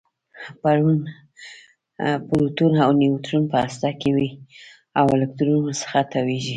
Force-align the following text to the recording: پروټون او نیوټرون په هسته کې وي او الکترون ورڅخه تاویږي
پروټون 2.27 2.73
او 2.83 2.89
نیوټرون 2.99 3.43
په 3.51 3.57
هسته 3.63 3.89
کې 3.99 4.09
وي 4.15 4.29
او 4.99 5.05
الکترون 5.15 5.59
ورڅخه 5.61 6.01
تاویږي 6.11 6.49